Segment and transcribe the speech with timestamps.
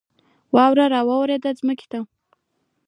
[0.55, 1.99] واوره را اوورېده ځمکې ته